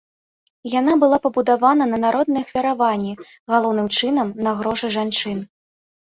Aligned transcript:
Яна 0.79 0.93
была 1.01 1.17
пабудавана 1.25 1.85
на 1.91 1.99
народныя 2.05 2.43
ахвяраванні, 2.45 3.13
галоўным 3.53 3.87
чынам 3.97 4.27
на 4.47 4.55
грошы 4.63 4.91
жанчын. 4.97 5.39